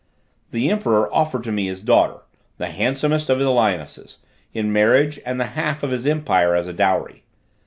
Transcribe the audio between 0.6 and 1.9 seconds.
emperor offered to me his